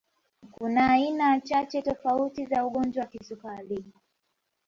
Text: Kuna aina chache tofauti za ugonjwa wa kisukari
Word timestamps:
Kuna 0.51 0.89
aina 0.89 1.41
chache 1.41 1.81
tofauti 1.81 2.45
za 2.45 2.65
ugonjwa 2.65 3.03
wa 3.03 3.07
kisukari 3.09 3.85